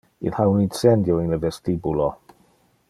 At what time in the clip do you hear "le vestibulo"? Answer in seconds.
1.29-2.09